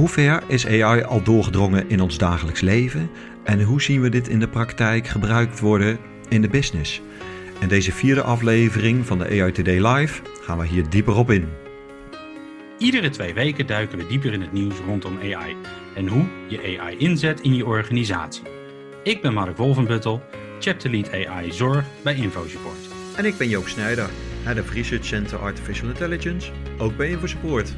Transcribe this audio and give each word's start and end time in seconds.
Hoe 0.00 0.08
ver 0.08 0.42
is 0.46 0.66
AI 0.66 1.02
al 1.02 1.22
doorgedrongen 1.22 1.88
in 1.88 2.00
ons 2.00 2.18
dagelijks 2.18 2.60
leven 2.60 3.10
en 3.44 3.62
hoe 3.62 3.82
zien 3.82 4.00
we 4.00 4.08
dit 4.08 4.28
in 4.28 4.38
de 4.38 4.48
praktijk 4.48 5.06
gebruikt 5.06 5.60
worden 5.60 5.98
in 6.28 6.42
de 6.42 6.48
business? 6.48 7.00
In 7.58 7.68
deze 7.68 7.92
vierde 7.92 8.22
aflevering 8.22 9.06
van 9.06 9.18
de 9.18 9.24
AI 9.24 9.52
Today 9.52 9.86
Live 9.86 10.22
gaan 10.42 10.58
we 10.58 10.66
hier 10.66 10.88
dieper 10.88 11.16
op 11.16 11.30
in. 11.30 11.48
Iedere 12.78 13.10
twee 13.10 13.34
weken 13.34 13.66
duiken 13.66 13.98
we 13.98 14.06
dieper 14.06 14.32
in 14.32 14.40
het 14.40 14.52
nieuws 14.52 14.74
rondom 14.86 15.18
AI 15.18 15.56
en 15.94 16.08
hoe 16.08 16.24
je 16.48 16.78
AI 16.78 16.96
inzet 16.98 17.40
in 17.40 17.54
je 17.54 17.66
organisatie. 17.66 18.42
Ik 19.02 19.22
ben 19.22 19.34
Mark 19.34 19.56
Wolvenbuttel, 19.56 20.22
Chapter 20.58 20.90
Lead 20.90 21.12
AI 21.12 21.52
Zorg 21.52 21.84
bij 22.02 22.14
InfoSupport. 22.14 22.88
En 23.16 23.24
ik 23.24 23.36
ben 23.36 23.48
Joop 23.48 23.68
Snijder, 23.68 24.10
Head 24.42 24.60
of 24.60 24.72
Research 24.72 25.04
Center 25.04 25.38
Artificial 25.38 25.88
Intelligence, 25.88 26.50
ook 26.78 26.96
bij 26.96 27.10
InfoSupport. 27.10 27.76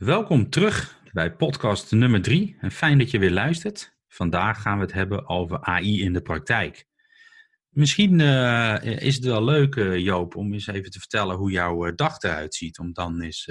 Welkom 0.00 0.50
terug 0.50 1.00
bij 1.12 1.32
podcast 1.32 1.92
nummer 1.92 2.22
3 2.22 2.56
en 2.60 2.70
fijn 2.70 2.98
dat 2.98 3.10
je 3.10 3.18
weer 3.18 3.30
luistert. 3.30 3.96
Vandaag 4.08 4.62
gaan 4.62 4.78
we 4.78 4.84
het 4.84 4.92
hebben 4.92 5.28
over 5.28 5.60
AI 5.60 6.02
in 6.02 6.12
de 6.12 6.20
praktijk. 6.20 6.86
Misschien 7.68 8.18
uh, 8.18 8.82
is 8.82 9.14
het 9.14 9.24
wel 9.24 9.44
leuk, 9.44 9.74
uh, 9.74 9.98
Joop, 9.98 10.36
om 10.36 10.52
eens 10.52 10.66
even 10.66 10.90
te 10.90 10.98
vertellen 10.98 11.36
hoe 11.36 11.50
jouw 11.50 11.86
uh, 11.86 11.92
dag 11.94 12.22
eruit 12.22 12.54
ziet. 12.54 12.78
Om 12.78 12.92
dan 12.92 13.20
eens 13.20 13.44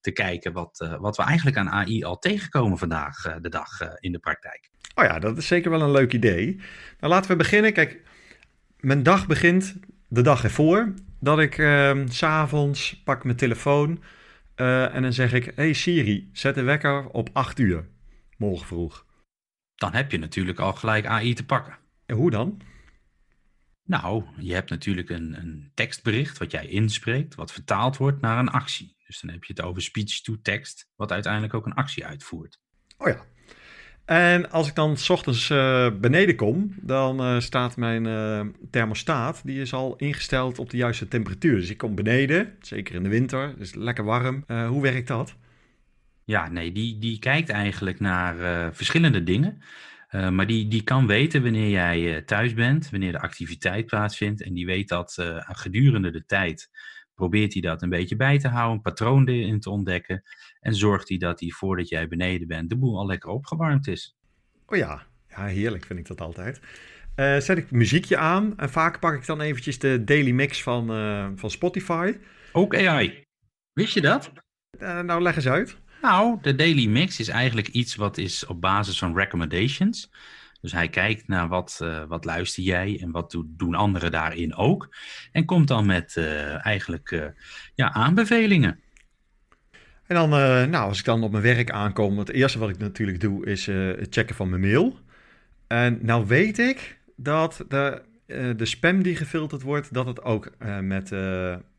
te 0.00 0.12
kijken 0.12 0.52
wat, 0.52 0.96
wat 1.00 1.16
we 1.16 1.22
eigenlijk 1.22 1.56
aan 1.56 1.70
AI 1.70 2.04
al 2.04 2.18
tegenkomen 2.18 2.78
vandaag 2.78 3.38
de 3.40 3.48
dag 3.48 3.68
in 4.00 4.12
de 4.12 4.18
praktijk. 4.18 4.70
Oh 4.94 5.04
ja, 5.04 5.18
dat 5.18 5.38
is 5.38 5.46
zeker 5.46 5.70
wel 5.70 5.82
een 5.82 5.90
leuk 5.90 6.12
idee. 6.12 6.60
Nou, 7.00 7.12
laten 7.12 7.30
we 7.30 7.36
beginnen. 7.36 7.72
Kijk, 7.72 8.02
mijn 8.80 9.02
dag 9.02 9.26
begint 9.26 9.76
de 10.08 10.22
dag 10.22 10.44
ervoor. 10.44 10.94
Dat 11.20 11.38
ik 11.38 11.58
ehm, 11.58 12.08
s'avonds 12.08 13.02
pak 13.04 13.24
mijn 13.24 13.36
telefoon 13.36 14.02
en 14.64 15.02
dan 15.02 15.12
zeg 15.12 15.32
ik... 15.32 15.52
Hey 15.54 15.72
Siri, 15.72 16.30
zet 16.32 16.54
de 16.54 16.62
wekker 16.62 17.08
op 17.08 17.30
8 17.32 17.58
uur, 17.58 17.88
morgen 18.36 18.66
vroeg. 18.66 19.06
Dan 19.74 19.92
heb 19.92 20.10
je 20.10 20.18
natuurlijk 20.18 20.58
al 20.58 20.72
gelijk 20.72 21.06
AI 21.06 21.34
te 21.34 21.44
pakken. 21.44 21.78
En 22.06 22.16
hoe 22.16 22.30
dan? 22.30 22.60
Nou, 23.84 24.24
je 24.38 24.54
hebt 24.54 24.70
natuurlijk 24.70 25.10
een, 25.10 25.38
een 25.38 25.70
tekstbericht 25.74 26.38
wat 26.38 26.50
jij 26.50 26.66
inspreekt, 26.66 27.34
wat 27.34 27.52
vertaald 27.52 27.96
wordt 27.96 28.20
naar 28.20 28.38
een 28.38 28.48
actie. 28.48 28.96
Dus 29.06 29.20
dan 29.20 29.30
heb 29.30 29.44
je 29.44 29.52
het 29.52 29.62
over 29.62 29.82
speech 29.82 30.20
to 30.20 30.36
text, 30.42 30.88
wat 30.96 31.12
uiteindelijk 31.12 31.54
ook 31.54 31.66
een 31.66 31.74
actie 31.74 32.06
uitvoert. 32.06 32.60
Oh 32.96 33.08
ja. 33.08 33.24
En 34.06 34.50
als 34.50 34.68
ik 34.68 34.74
dan 34.74 34.96
s 34.96 35.10
ochtends 35.10 35.50
uh, 35.50 35.88
beneden 36.00 36.36
kom, 36.36 36.74
dan 36.80 37.20
uh, 37.20 37.40
staat 37.40 37.76
mijn 37.76 38.04
uh, 38.04 38.40
thermostaat, 38.70 39.40
die 39.44 39.60
is 39.60 39.72
al 39.72 39.96
ingesteld 39.96 40.58
op 40.58 40.70
de 40.70 40.76
juiste 40.76 41.08
temperatuur. 41.08 41.56
Dus 41.56 41.70
ik 41.70 41.78
kom 41.78 41.94
beneden, 41.94 42.52
zeker 42.60 42.94
in 42.94 43.02
de 43.02 43.08
winter, 43.08 43.54
dus 43.58 43.74
lekker 43.74 44.04
warm. 44.04 44.44
hoe 44.68 44.82
werkt 44.82 45.08
dat? 45.08 45.34
Ja, 46.24 46.48
nee, 46.48 46.72
die, 46.72 46.98
die 46.98 47.18
kijkt 47.18 47.48
eigenlijk 47.48 48.00
naar 48.00 48.34
verschillende 48.74 49.22
dingen. 49.22 49.62
Maar 50.10 50.46
die, 50.46 50.68
die 50.68 50.82
kan 50.82 51.06
weten 51.06 51.42
wanneer 51.42 51.70
jij 51.70 52.22
thuis 52.22 52.54
bent, 52.54 52.90
wanneer 52.90 53.12
de 53.12 53.20
activiteit 53.20 53.86
plaatsvindt. 53.86 54.42
En 54.42 54.54
die 54.54 54.66
weet 54.66 54.88
dat 54.88 55.18
gedurende 55.38 56.10
de 56.10 56.26
tijd 56.26 56.70
probeert 57.16 57.52
hij 57.52 57.62
dat 57.62 57.82
een 57.82 57.88
beetje 57.88 58.16
bij 58.16 58.38
te 58.38 58.48
houden, 58.48 58.76
een 58.76 58.82
patroon 58.82 59.28
erin 59.28 59.60
te 59.60 59.70
ontdekken. 59.70 60.22
En 60.60 60.74
zorgt 60.74 61.08
hij 61.08 61.18
dat 61.18 61.40
hij 61.40 61.50
voordat 61.50 61.88
jij 61.88 62.08
beneden 62.08 62.48
bent, 62.48 62.68
de 62.68 62.76
boel 62.76 62.98
al 62.98 63.06
lekker 63.06 63.30
opgewarmd 63.30 63.86
is. 63.86 64.16
Oh 64.66 64.76
ja, 64.76 65.02
ja 65.28 65.44
heerlijk 65.44 65.84
vind 65.84 65.98
ik 65.98 66.06
dat 66.06 66.20
altijd. 66.20 66.60
zet 67.16 67.58
ik 67.58 67.70
muziekje 67.70 68.16
aan 68.16 68.58
en 68.58 68.70
vaak 68.70 69.00
pak 69.00 69.14
ik 69.14 69.26
dan 69.26 69.40
eventjes 69.40 69.78
de 69.78 70.04
daily 70.04 70.30
mix 70.30 70.62
van, 70.62 70.86
van 71.38 71.50
Spotify. 71.50 72.16
Ook 72.52 72.76
AI. 72.76 73.22
Wist 73.72 73.94
je 73.94 74.00
dat? 74.00 74.32
nou, 74.78 75.22
leg 75.22 75.36
eens 75.36 75.48
uit. 75.48 75.76
Nou, 76.02 76.38
de 76.42 76.54
Daily 76.54 76.86
Mix 76.86 77.20
is 77.20 77.28
eigenlijk 77.28 77.68
iets 77.68 77.94
wat 77.94 78.18
is 78.18 78.46
op 78.46 78.60
basis 78.60 78.98
van 78.98 79.16
recommendations. 79.16 80.10
Dus 80.60 80.72
hij 80.72 80.88
kijkt 80.88 81.28
naar 81.28 81.48
wat, 81.48 81.80
uh, 81.82 82.04
wat 82.04 82.24
luister 82.24 82.62
jij 82.62 82.98
en 83.00 83.10
wat 83.10 83.42
doen 83.46 83.74
anderen 83.74 84.10
daarin 84.10 84.54
ook. 84.54 84.96
En 85.32 85.44
komt 85.44 85.68
dan 85.68 85.86
met 85.86 86.16
uh, 86.18 86.66
eigenlijk 86.66 87.10
uh, 87.10 87.24
ja, 87.74 87.92
aanbevelingen. 87.92 88.80
En 90.06 90.14
dan, 90.14 90.28
nou, 90.70 90.88
als 90.88 90.98
ik 90.98 91.04
dan 91.04 91.22
op 91.22 91.30
mijn 91.30 91.42
werk 91.42 91.70
aankom, 91.70 92.18
het 92.18 92.30
eerste 92.30 92.58
wat 92.58 92.68
ik 92.68 92.78
natuurlijk 92.78 93.20
doe 93.20 93.46
is 93.46 93.66
het 93.66 94.14
checken 94.14 94.34
van 94.34 94.48
mijn 94.48 94.60
mail. 94.60 94.98
En 95.66 95.98
nou 96.02 96.26
weet 96.26 96.58
ik 96.58 96.98
dat 97.16 97.64
de, 97.68 98.02
de 98.56 98.64
spam 98.64 99.02
die 99.02 99.16
gefilterd 99.16 99.62
wordt, 99.62 99.94
dat 99.94 100.06
het 100.06 100.22
ook 100.22 100.50
met 100.80 101.10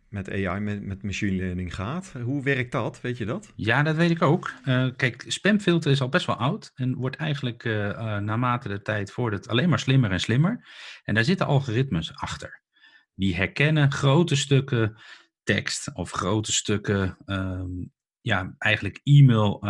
met 0.10 0.32
AI, 0.32 0.60
met, 0.60 0.84
met 0.84 1.04
machine 1.04 1.36
learning 1.36 1.76
gaat. 1.76 2.14
Hoe 2.24 2.44
werkt 2.44 2.72
dat? 2.72 3.02
Weet 3.02 3.18
je 3.18 3.26
dat? 3.26 3.54
Ja, 3.56 3.84
dat 3.84 3.96
weet 3.96 4.10
ik 4.10 4.22
ook. 4.22 4.54
Uh, 4.66 4.88
kijk, 4.96 5.24
spamfilter 5.28 5.92
is 5.92 6.02
al 6.02 6.10
best 6.10 6.26
wel 6.26 6.36
oud 6.36 6.72
en 6.76 6.96
wordt 6.96 7.16
eigenlijk 7.16 7.64
uh, 7.64 8.18
naarmate 8.18 8.68
de 8.68 8.82
tijd 8.82 9.12
voordat 9.12 9.48
alleen 9.48 9.70
maar 9.70 9.80
slimmer 9.80 10.12
en 10.12 10.20
slimmer. 10.20 10.68
En 11.04 11.14
daar 11.14 11.24
zitten 11.24 11.46
algoritmes 11.46 12.16
achter. 12.16 12.62
Die 13.16 13.36
herkennen 13.36 13.92
grote 13.92 14.36
stukken 14.36 14.96
tekst 15.44 15.94
of 15.94 16.12
grote 16.12 16.52
stukken, 16.52 17.18
um, 17.26 17.92
ja, 18.22 18.56
eigenlijk 18.58 19.00
e-mail 19.04 19.64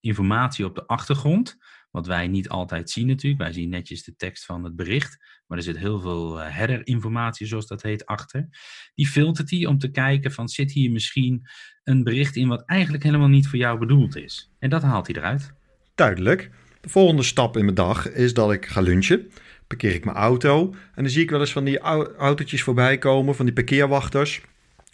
informatie 0.00 0.64
op 0.64 0.74
de 0.74 0.86
achtergrond. 0.86 1.56
Wat 1.90 2.06
wij 2.06 2.28
niet 2.28 2.48
altijd 2.48 2.90
zien 2.90 3.06
natuurlijk. 3.06 3.42
Wij 3.42 3.52
zien 3.52 3.68
netjes 3.68 4.02
de 4.02 4.16
tekst 4.16 4.44
van 4.44 4.64
het 4.64 4.76
bericht. 4.76 5.16
Maar 5.46 5.58
er 5.58 5.64
zit 5.64 5.78
heel 5.78 6.00
veel 6.00 6.40
uh, 6.40 6.46
header-informatie, 6.48 7.46
zoals 7.46 7.66
dat 7.66 7.82
heet, 7.82 8.06
achter. 8.06 8.48
Die 8.94 9.06
filtert 9.06 9.50
hij 9.50 9.66
om 9.66 9.78
te 9.78 9.90
kijken 9.90 10.32
van 10.32 10.48
zit 10.48 10.72
hier 10.72 10.90
misschien 10.90 11.48
een 11.84 12.04
bericht 12.04 12.36
in 12.36 12.48
wat 12.48 12.62
eigenlijk 12.64 13.02
helemaal 13.02 13.28
niet 13.28 13.48
voor 13.48 13.58
jou 13.58 13.78
bedoeld 13.78 14.16
is. 14.16 14.52
En 14.58 14.70
dat 14.70 14.82
haalt 14.82 15.06
hij 15.06 15.16
eruit. 15.16 15.52
Duidelijk. 15.94 16.50
De 16.80 16.88
volgende 16.88 17.22
stap 17.22 17.56
in 17.56 17.64
mijn 17.64 17.74
dag 17.74 18.10
is 18.10 18.34
dat 18.34 18.52
ik 18.52 18.66
ga 18.66 18.80
lunchen. 18.80 19.30
Parkeer 19.66 19.94
ik 19.94 20.04
mijn 20.04 20.16
auto. 20.16 20.74
En 20.94 21.02
dan 21.02 21.12
zie 21.12 21.22
ik 21.22 21.30
wel 21.30 21.40
eens 21.40 21.52
van 21.52 21.64
die 21.64 21.78
autootjes 21.78 22.62
voorbij 22.62 22.98
komen, 22.98 23.34
van 23.34 23.44
die 23.44 23.54
parkeerwachters. 23.54 24.40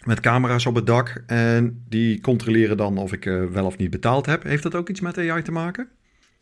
Met 0.03 0.19
camera's 0.19 0.65
op 0.65 0.75
het 0.75 0.85
dak. 0.85 1.23
En 1.25 1.85
die 1.89 2.21
controleren 2.21 2.77
dan 2.77 2.97
of 2.97 3.13
ik 3.13 3.25
uh, 3.25 3.45
wel 3.45 3.65
of 3.65 3.77
niet 3.77 3.89
betaald 3.89 4.25
heb. 4.25 4.43
Heeft 4.43 4.63
dat 4.63 4.75
ook 4.75 4.89
iets 4.89 4.99
met 4.99 5.17
AI 5.17 5.41
te 5.41 5.51
maken? 5.51 5.89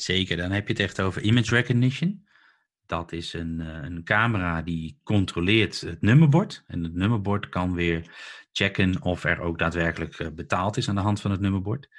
Zeker, 0.03 0.37
dan 0.37 0.51
heb 0.51 0.67
je 0.67 0.73
het 0.73 0.81
echt 0.81 1.01
over 1.01 1.21
image 1.21 1.55
recognition. 1.55 2.25
Dat 2.85 3.11
is 3.11 3.33
een, 3.33 3.61
eh, 3.61 3.83
een 3.83 4.03
camera 4.03 4.61
die 4.61 4.99
controleert 5.03 5.81
het 5.81 6.01
nummerbord. 6.01 6.63
En 6.67 6.83
het 6.83 6.93
nummerbord 6.93 7.49
kan 7.49 7.73
weer 7.73 8.11
checken 8.51 9.01
of 9.01 9.23
er 9.23 9.39
ook 9.39 9.59
daadwerkelijk 9.59 10.19
eh, 10.19 10.27
betaald 10.35 10.77
is 10.77 10.89
aan 10.89 10.95
de 10.95 11.01
hand 11.01 11.21
van 11.21 11.31
het 11.31 11.39
nummerbord. 11.39 11.89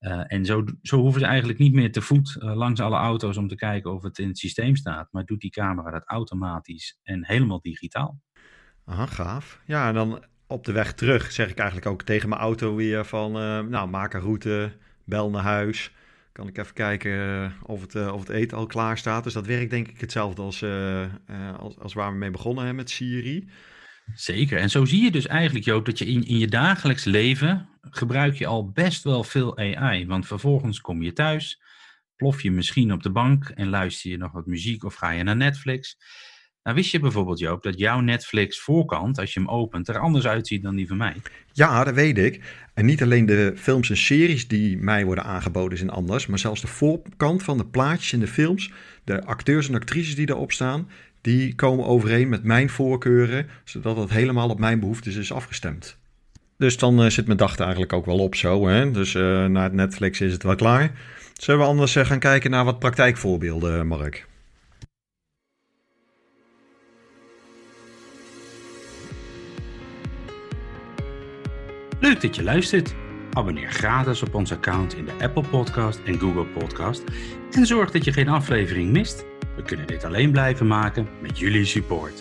Uh, 0.00 0.32
en 0.32 0.44
zo, 0.44 0.64
zo 0.82 0.98
hoeven 0.98 1.20
ze 1.20 1.26
eigenlijk 1.26 1.58
niet 1.58 1.72
meer 1.72 1.92
te 1.92 2.00
voet 2.00 2.36
langs 2.40 2.80
alle 2.80 2.96
auto's 2.96 3.36
om 3.36 3.48
te 3.48 3.54
kijken 3.54 3.94
of 3.94 4.02
het 4.02 4.18
in 4.18 4.28
het 4.28 4.38
systeem 4.38 4.76
staat. 4.76 5.08
Maar 5.12 5.24
doet 5.24 5.40
die 5.40 5.50
camera 5.50 5.90
dat 5.90 6.02
automatisch 6.06 6.98
en 7.02 7.26
helemaal 7.26 7.60
digitaal. 7.60 8.20
Aha, 8.84 9.06
gaaf. 9.06 9.60
Ja, 9.64 9.88
en 9.88 9.94
dan 9.94 10.24
op 10.46 10.64
de 10.64 10.72
weg 10.72 10.94
terug 10.94 11.32
zeg 11.32 11.50
ik 11.50 11.58
eigenlijk 11.58 11.90
ook 11.90 12.02
tegen 12.02 12.28
mijn 12.28 12.40
auto 12.40 12.74
weer 12.74 13.04
van... 13.04 13.32
Nou, 13.70 13.88
maak 13.88 14.14
een 14.14 14.20
route, 14.20 14.76
bel 15.04 15.30
naar 15.30 15.42
huis 15.42 15.92
kan 16.38 16.48
ik 16.48 16.58
even 16.58 16.74
kijken 16.74 17.12
eh, 17.12 17.50
of 17.62 17.80
het, 17.80 17.94
uh, 17.94 18.12
of 18.12 18.20
het 18.20 18.28
eten 18.28 18.56
al 18.56 18.66
klaar 18.66 18.98
staat. 18.98 19.24
Dus 19.24 19.32
dat 19.32 19.46
werkt 19.46 19.70
denk 19.70 19.88
ik 19.88 20.00
hetzelfde 20.00 20.42
als, 20.42 20.62
uh, 20.62 21.06
als, 21.58 21.78
als 21.78 21.94
waar 21.94 22.12
we 22.12 22.18
mee 22.18 22.30
begonnen 22.30 22.64
hebben 22.64 22.84
met 22.84 22.90
Siri. 22.90 23.48
Zeker. 24.14 24.58
En 24.58 24.70
zo 24.70 24.84
zie 24.84 25.02
je 25.02 25.10
dus 25.10 25.26
eigenlijk, 25.26 25.64
Joop, 25.64 25.84
dat 25.84 25.98
je 25.98 26.06
in, 26.06 26.26
in 26.26 26.38
je 26.38 26.48
dagelijks 26.48 27.04
leven 27.04 27.68
gebruik 27.80 28.34
je 28.34 28.46
al 28.46 28.70
best 28.70 29.04
wel 29.04 29.24
veel 29.24 29.58
AI. 29.58 30.06
Want 30.06 30.26
vervolgens 30.26 30.80
kom 30.80 31.02
je 31.02 31.12
thuis, 31.12 31.62
plof 32.16 32.42
je 32.42 32.50
misschien 32.50 32.92
op 32.92 33.02
de 33.02 33.10
bank 33.10 33.48
en 33.48 33.68
luister 33.68 34.10
je 34.10 34.16
nog 34.16 34.32
wat 34.32 34.46
muziek 34.46 34.84
of 34.84 34.94
ga 34.94 35.10
je 35.10 35.22
naar 35.22 35.36
Netflix. 35.36 35.96
Nou, 36.68 36.80
wist 36.80 36.92
je 36.92 37.00
bijvoorbeeld, 37.00 37.38
Joop, 37.38 37.62
dat 37.62 37.78
jouw 37.78 38.00
Netflix 38.00 38.60
voorkant, 38.60 39.18
als 39.18 39.34
je 39.34 39.40
hem 39.40 39.48
opent, 39.48 39.88
er 39.88 39.98
anders 39.98 40.26
uitziet 40.26 40.62
dan 40.62 40.76
die 40.76 40.86
van 40.86 40.96
mij? 40.96 41.14
Ja, 41.52 41.84
dat 41.84 41.94
weet 41.94 42.18
ik. 42.18 42.40
En 42.74 42.86
niet 42.86 43.02
alleen 43.02 43.26
de 43.26 43.52
films 43.56 43.90
en 43.90 43.96
series 43.96 44.48
die 44.48 44.76
mij 44.76 45.04
worden 45.04 45.24
aangeboden 45.24 45.78
zijn 45.78 45.90
anders, 45.90 46.26
maar 46.26 46.38
zelfs 46.38 46.60
de 46.60 46.66
voorkant 46.66 47.42
van 47.42 47.58
de 47.58 47.66
plaatjes 47.66 48.12
in 48.12 48.20
de 48.20 48.26
films, 48.26 48.72
de 49.04 49.24
acteurs 49.24 49.68
en 49.68 49.74
actrices 49.74 50.14
die 50.14 50.26
daarop 50.26 50.52
staan, 50.52 50.88
die 51.20 51.54
komen 51.54 51.86
overeen 51.86 52.28
met 52.28 52.44
mijn 52.44 52.70
voorkeuren, 52.70 53.46
zodat 53.64 53.96
het 53.96 54.10
helemaal 54.10 54.48
op 54.48 54.58
mijn 54.58 54.80
behoeftes 54.80 55.16
is 55.16 55.32
afgestemd. 55.32 55.96
dus 56.56 56.78
dan 56.78 57.10
zit 57.10 57.26
mijn 57.26 57.38
dag 57.38 57.58
eigenlijk 57.58 57.92
ook 57.92 58.06
wel 58.06 58.18
op 58.18 58.34
zo. 58.34 58.66
Hè? 58.66 58.90
Dus 58.90 59.12
na 59.48 59.62
het 59.62 59.72
Netflix 59.72 60.20
is 60.20 60.32
het 60.32 60.42
wel 60.42 60.54
klaar. 60.54 60.90
Zullen 61.32 61.60
we 61.60 61.66
anders 61.66 61.96
gaan 61.96 62.18
kijken 62.18 62.50
naar 62.50 62.64
wat 62.64 62.78
praktijkvoorbeelden, 62.78 63.86
Mark? 63.86 64.27
Leuk 72.08 72.20
dat 72.20 72.36
je 72.36 72.42
luistert. 72.42 72.94
Abonneer 73.32 73.70
gratis 73.70 74.22
op 74.22 74.34
ons 74.34 74.52
account 74.52 74.94
in 74.94 75.04
de 75.04 75.12
Apple 75.20 75.42
Podcast 75.42 76.00
en 76.04 76.18
Google 76.18 76.46
Podcast 76.46 77.02
en 77.50 77.66
zorg 77.66 77.90
dat 77.90 78.04
je 78.04 78.12
geen 78.12 78.28
aflevering 78.28 78.92
mist. 78.92 79.24
We 79.56 79.62
kunnen 79.62 79.86
dit 79.86 80.04
alleen 80.04 80.30
blijven 80.30 80.66
maken 80.66 81.08
met 81.22 81.38
jullie 81.38 81.64
support. 81.64 82.20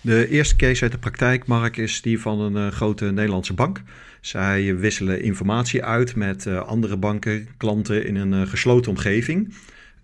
De 0.00 0.28
eerste 0.28 0.56
case 0.56 0.82
uit 0.82 0.92
de 0.92 0.98
praktijk, 0.98 1.46
Mark, 1.46 1.76
is 1.76 2.02
die 2.02 2.20
van 2.20 2.40
een 2.40 2.66
uh, 2.66 2.72
grote 2.72 3.04
Nederlandse 3.04 3.54
bank. 3.54 3.82
Zij 4.20 4.76
wisselen 4.76 5.22
informatie 5.22 5.84
uit 5.84 6.16
met 6.16 6.46
uh, 6.46 6.62
andere 6.62 6.96
banken, 6.96 7.48
klanten 7.56 8.06
in 8.06 8.16
een 8.16 8.32
uh, 8.32 8.46
gesloten 8.46 8.90
omgeving. 8.90 9.54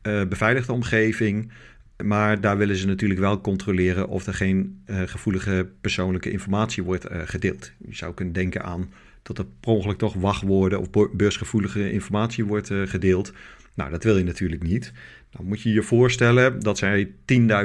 Eh, 0.03 0.25
beveiligde 0.25 0.73
omgeving. 0.73 1.53
Maar 2.05 2.41
daar 2.41 2.57
willen 2.57 2.77
ze 2.77 2.87
natuurlijk 2.87 3.21
wel 3.21 3.41
controleren 3.41 4.09
of 4.09 4.27
er 4.27 4.35
geen 4.35 4.83
uh, 4.87 5.03
gevoelige 5.07 5.69
persoonlijke 5.81 6.31
informatie 6.31 6.83
wordt 6.83 7.11
uh, 7.11 7.21
gedeeld. 7.25 7.73
Je 7.89 7.95
zou 7.95 8.15
kunnen 8.15 8.35
denken 8.35 8.63
aan 8.63 8.93
dat 9.23 9.39
er 9.39 9.47
per 9.61 9.73
ongeluk 9.73 9.99
toch 9.99 10.15
wachtwoorden 10.15 10.81
of 10.81 10.89
beursgevoelige 11.13 11.93
informatie 11.93 12.45
wordt 12.45 12.71
gedeeld. 12.85 13.33
Nou, 13.75 13.91
dat 13.91 14.05
wil 14.05 14.17
je 14.17 14.25
natuurlijk 14.25 14.63
niet. 14.63 14.93
Dan 15.31 15.47
moet 15.47 15.63
je 15.63 15.73
je 15.73 15.83
voorstellen 15.83 16.61
dat 16.61 16.79
zij 16.79 17.11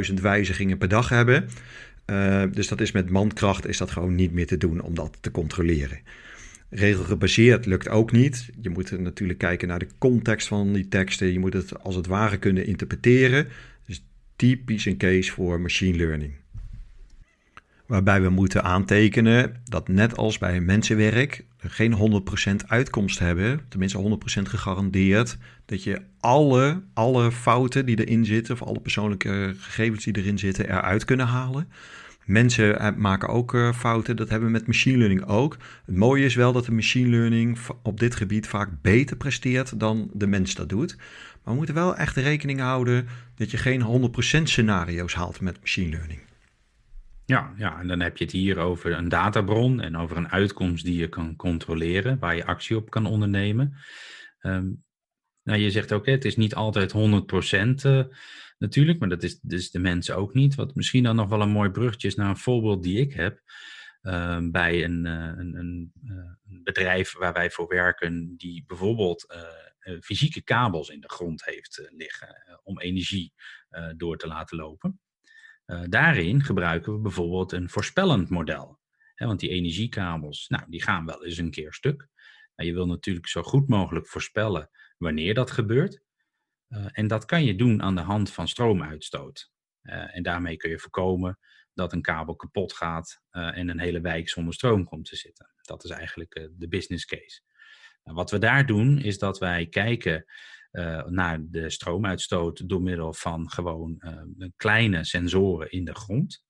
10.000 0.10 0.14
wijzigingen 0.22 0.78
per 0.78 0.88
dag 0.88 1.10
hebben. 1.10 1.50
dus 2.52 2.68
dat 2.68 2.82
is 2.82 2.92
met 2.92 3.10
mankracht 3.10 3.68
is 3.68 3.78
dat 3.78 3.92
gewoon 3.92 4.16
niet 4.16 4.32
meer 4.32 4.48
te 4.48 4.58
doen 4.58 4.82
om 4.82 4.96
dat 4.96 5.18
te 5.22 5.32
controleren. 5.32 6.00
Regelgebaseerd 6.70 7.66
lukt 7.66 7.90
ook 7.90 8.12
niet. 8.12 8.50
Je 8.62 8.70
moet 8.70 9.00
natuurlijk 9.00 9.40
kijken 9.40 9.68
naar 9.68 9.80
de 9.80 9.88
context 9.98 10.48
van 10.48 10.74
die 10.74 10.88
teksten. 10.88 11.32
Je 11.32 11.40
moet 11.40 11.54
het 11.54 11.84
als 11.84 11.96
het 11.96 12.08
ware 12.08 12.38
kunnen 12.38 12.66
interpreteren. 12.66 13.48
Dus 13.86 14.06
typisch 14.36 14.86
een 14.86 14.98
case 14.98 15.32
voor 15.32 15.60
machine 15.60 15.98
learning. 15.98 16.34
Waarbij 17.86 18.22
we 18.22 18.30
moeten 18.30 18.64
aantekenen 18.64 19.62
dat 19.64 19.88
net 19.88 20.18
als 20.18 20.38
bij 20.38 20.62
mensenwerk 20.62 21.46
geen 21.58 22.22
100% 22.64 22.68
uitkomst 22.68 23.20
hebben, 23.20 23.62
tenminste 23.68 24.18
100% 24.40 24.42
gegarandeerd, 24.42 25.38
dat 25.66 25.84
je 25.84 26.02
alle, 26.20 26.84
alle 26.94 27.32
fouten 27.32 27.86
die 27.86 28.06
erin 28.06 28.26
zitten, 28.26 28.54
of 28.54 28.64
alle 28.64 28.80
persoonlijke 28.80 29.56
gegevens 29.58 30.04
die 30.04 30.18
erin 30.18 30.40
zitten, 30.40 30.70
eruit 30.70 31.06
kunnen 31.06 31.26
halen. 31.26 31.68
Mensen 32.26 32.80
eh, 32.80 32.96
maken 32.96 33.30
ook 33.30 33.54
eh, 33.54 33.74
fouten. 33.74 34.16
Dat 34.16 34.30
hebben 34.30 34.48
we 34.48 34.54
met 34.54 34.68
machine 34.68 34.98
learning 34.98 35.26
ook. 35.26 35.58
Het 35.86 35.96
mooie 35.96 36.26
is 36.26 36.36
wel 36.36 36.54
dat 36.54 36.66
de 36.66 36.72
machine 36.72 37.10
learning 37.10 37.58
op 37.84 38.00
dit 38.00 38.16
gebied 38.16 38.48
vaak 38.48 38.70
beter 38.82 39.18
presteert 39.18 39.80
dan 39.80 40.10
de 40.14 40.28
mens 40.28 40.56
dat 40.56 40.70
doet. 40.70 40.96
Maar 40.98 41.54
we 41.54 41.60
moeten 41.60 41.76
wel 41.76 41.96
echt 41.96 42.16
rekening 42.16 42.60
houden 42.60 43.08
dat 43.36 43.52
je 43.52 43.58
geen 43.58 44.12
100% 44.40 44.44
scenario's 44.44 45.14
haalt 45.14 45.42
met 45.42 45.60
machine 45.60 45.90
learning. 45.90 46.20
Ja, 47.26 47.54
ja, 47.58 47.80
en 47.80 47.88
dan 47.88 48.00
heb 48.00 48.18
je 48.18 48.24
het 48.24 48.34
hier 48.34 48.58
over 48.58 48.92
een 48.94 49.10
databron 49.10 49.82
en 49.82 49.98
over 49.98 50.18
een 50.18 50.32
uitkomst 50.32 50.86
die 50.86 51.00
je 51.00 51.10
kan 51.10 51.36
controleren, 51.36 52.20
waar 52.20 52.36
je 52.36 52.46
actie 52.46 52.76
op 52.76 52.90
kan 52.90 53.06
ondernemen. 53.06 53.74
Um, 54.42 54.84
nou, 55.46 55.60
je 55.60 55.72
zegt 55.72 55.94
ook, 55.94 56.06
het 56.06 56.26
is 56.26 56.36
niet 56.36 56.56
altijd 56.56 56.94
100% 56.94 56.98
uh, 57.86 58.04
natuurlijk, 58.58 59.00
maar 59.00 59.10
dat 59.10 59.24
is 59.24 59.40
dus 59.40 59.72
de 59.72 59.80
mensen 59.80 60.16
ook 60.16 60.34
niet. 60.34 60.56
Wat 60.56 60.76
misschien 60.76 61.04
dan 61.04 61.16
nog 61.16 61.30
wel 61.30 61.42
een 61.42 61.50
mooi 61.50 61.70
bruggetje 61.70 62.08
is 62.08 62.16
naar 62.16 62.30
een 62.30 62.38
voorbeeld 62.38 62.84
die 62.84 63.00
ik 63.00 63.14
heb. 63.14 63.42
Uh, 64.02 64.38
bij 64.42 64.84
een, 64.84 65.06
uh, 65.06 65.14
een, 65.14 65.92
uh, 66.04 66.16
een, 66.50 66.64
bedrijf 66.64 67.18
waar 67.18 67.34
wij 67.34 67.52
voor 67.52 67.68
werken, 67.68 68.34
die 68.38 68.64
bijvoorbeeld 68.68 69.34
fysieke 70.02 70.42
kabels 70.42 70.90
in 70.90 71.02
de 71.02 71.10
grond 71.10 71.46
heeft 71.46 71.90
liggen 71.90 72.60
om 72.64 72.80
energie 72.80 73.34
door 73.98 74.18
te 74.18 74.28
laten 74.28 74.58
lopen. 74.58 75.00
daarin 75.90 76.44
gebruiken 76.44 76.94
we 76.94 77.00
bijvoorbeeld 77.00 77.52
een 77.52 77.70
voorspellend 77.70 78.30
model. 78.30 78.80
Hè, 79.16 79.26
want 79.26 79.40
die 79.40 79.50
energiekabels, 79.50 80.48
nou, 80.48 80.64
die 80.70 80.82
gaan 80.82 81.06
wel 81.06 81.26
eens 81.26 81.38
een 81.38 81.52
keer 81.52 81.74
stuk. 81.74 82.08
Nou, 82.56 82.70
je 82.70 82.76
wil 82.76 82.86
natuurlijk 82.86 83.28
zo 83.28 83.44
goed 83.44 83.68
mogelijk 83.68 84.08
voorspellen 84.08 84.70
wanneer 85.06 85.34
dat 85.34 85.52
gebeurt. 85.52 86.02
Uh, 86.70 86.86
en 86.92 87.08
dat 87.08 87.26
kan 87.26 87.44
je 87.44 87.56
doen 87.56 87.82
aan 87.82 87.96
de 87.96 88.02
hand 88.02 88.32
van 88.32 88.48
stroomuitstoot. 88.48 89.52
Uh, 89.84 90.16
en 90.16 90.24
daarmee 90.24 90.58
kun 90.58 90.70
je 90.70 90.80
voorkomen 90.80 91.40
dat 91.74 91.94
een 91.94 92.02
kabel 92.02 92.36
kapot 92.36 92.74
gaat 92.74 93.22
uh, 93.32 93.58
en 93.58 93.70
een 93.70 93.80
hele 93.80 94.02
wijk 94.02 94.30
zonder 94.30 94.54
stroom 94.54 94.84
komt 94.84 95.06
te 95.06 95.16
zitten. 95.16 95.54
Dat 95.62 95.84
is 95.84 95.90
eigenlijk 95.90 96.50
de 96.52 96.68
business 96.68 97.06
case. 97.06 97.42
Nou, 98.04 98.18
wat 98.18 98.32
we 98.32 98.38
daar 98.38 98.66
doen 98.66 98.98
is 98.98 99.18
dat 99.18 99.40
wij 99.40 99.68
kijken 99.68 100.26
naar 101.08 101.40
de 101.42 101.70
stroomuitstoot 101.70 102.70
door 102.70 102.82
middel 102.82 103.14
van 103.14 103.50
gewoon 103.50 104.02
kleine 104.56 105.04
sensoren 105.04 105.72
in 105.72 105.86
de 105.86 105.96
grond. 105.96 106.46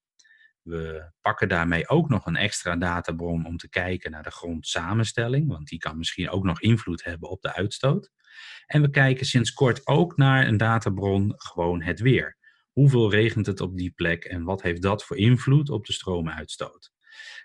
We 0.65 1.12
pakken 1.21 1.47
daarmee 1.47 1.89
ook 1.89 2.09
nog 2.09 2.25
een 2.25 2.35
extra 2.35 2.75
databron 2.75 3.45
om 3.45 3.57
te 3.57 3.69
kijken 3.69 4.12
naar 4.12 4.23
de 4.23 4.31
grondsamenstelling, 4.31 5.47
want 5.47 5.67
die 5.67 5.79
kan 5.79 5.97
misschien 5.97 6.29
ook 6.29 6.44
nog 6.44 6.62
invloed 6.62 7.03
hebben 7.03 7.29
op 7.29 7.41
de 7.41 7.53
uitstoot. 7.53 8.12
En 8.65 8.81
we 8.81 8.89
kijken 8.89 9.25
sinds 9.25 9.53
kort 9.53 9.88
ook 9.88 10.17
naar 10.17 10.47
een 10.47 10.57
databron, 10.57 11.33
gewoon 11.38 11.81
het 11.81 12.00
weer. 12.00 12.38
Hoeveel 12.71 13.12
regent 13.12 13.45
het 13.45 13.62
op 13.62 13.77
die 13.77 13.91
plek 13.91 14.23
en 14.23 14.44
wat 14.44 14.62
heeft 14.62 14.81
dat 14.81 15.03
voor 15.03 15.17
invloed 15.17 15.69
op 15.69 15.85
de 15.85 15.94
stroomuitstoot? 15.94 16.91